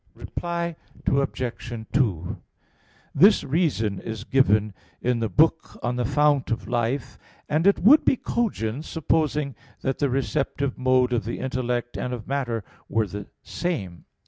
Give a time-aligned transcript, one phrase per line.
[0.15, 1.83] Reply Obj.
[1.93, 2.37] 2:
[3.13, 8.03] This reason is given in the book on the Fount of Life, and it would
[8.03, 13.27] be cogent, supposing that the receptive mode of the intellect and of matter were the
[13.43, 14.05] same.